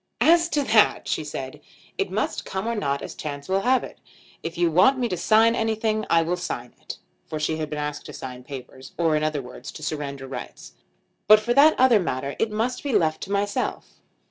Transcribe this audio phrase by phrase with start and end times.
[0.21, 1.61] "As to that," she said,
[1.95, 3.99] "it must come or not as chance will have it.
[4.41, 7.77] If you want me to sign anything I will sign it;" for she had been
[7.77, 10.73] asked to sign papers, or in other words to surrender rights;
[11.27, 13.99] "but for that other matter it must be left to myself."